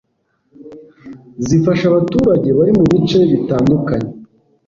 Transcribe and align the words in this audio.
zifasha 1.45 1.83
abaturage 1.87 2.49
bari 2.57 2.71
mu 2.77 2.83
bice 2.91 3.19
bitandukanye 3.31 4.11